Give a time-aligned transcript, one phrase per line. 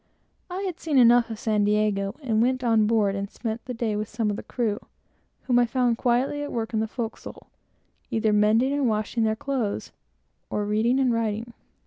[0.49, 3.95] I had seen enough of San Diego, and went on board and spent the day
[3.95, 4.79] with some of the crew,
[5.43, 7.51] whom I found quietly at work in the forecastle,
[8.11, 9.91] mending and washing their clothes,
[10.49, 11.53] and reading and writing.